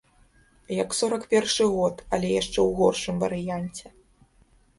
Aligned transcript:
Як 0.83 0.95
сорак 0.99 1.23
першы 1.33 1.67
год, 1.73 1.95
але 2.17 2.27
яшчэ 2.41 2.53
ў 2.55 2.69
горшым 2.81 3.15
варыянце. 3.27 3.85